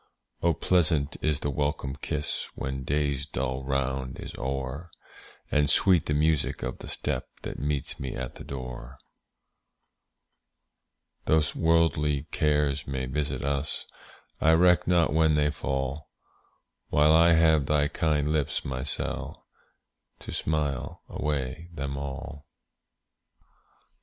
[0.41, 4.89] Oh, pleasant is the welcome kiss, When day's dull round is o'er,
[5.51, 8.97] And sweet the music of the step That meets me at the door.
[11.25, 13.85] Though worldly cares may visit us,
[14.39, 16.09] I reck not when they fall,
[16.89, 19.45] While I have thy kind lips, my Sall,
[20.21, 22.47] To smile away them all.